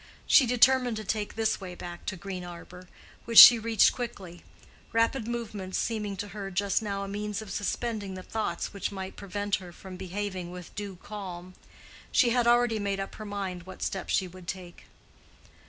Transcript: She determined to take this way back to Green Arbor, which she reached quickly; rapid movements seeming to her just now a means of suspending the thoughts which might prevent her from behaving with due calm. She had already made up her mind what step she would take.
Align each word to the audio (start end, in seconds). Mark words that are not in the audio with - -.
She 0.25 0.47
determined 0.47 0.97
to 0.97 1.03
take 1.03 1.35
this 1.35 1.61
way 1.61 1.75
back 1.75 2.07
to 2.07 2.15
Green 2.17 2.43
Arbor, 2.43 2.87
which 3.25 3.37
she 3.37 3.59
reached 3.59 3.93
quickly; 3.93 4.41
rapid 4.93 5.27
movements 5.27 5.77
seeming 5.77 6.17
to 6.17 6.29
her 6.29 6.49
just 6.49 6.81
now 6.81 7.03
a 7.03 7.07
means 7.07 7.39
of 7.39 7.51
suspending 7.51 8.15
the 8.15 8.23
thoughts 8.23 8.73
which 8.73 8.91
might 8.91 9.15
prevent 9.15 9.57
her 9.57 9.71
from 9.71 9.97
behaving 9.97 10.49
with 10.49 10.73
due 10.73 10.95
calm. 11.03 11.53
She 12.11 12.31
had 12.31 12.47
already 12.47 12.79
made 12.79 12.99
up 12.99 13.13
her 13.13 13.25
mind 13.25 13.67
what 13.67 13.83
step 13.83 14.09
she 14.09 14.27
would 14.27 14.47
take. 14.47 14.85